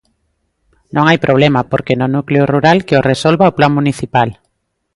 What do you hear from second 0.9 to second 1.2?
Non hai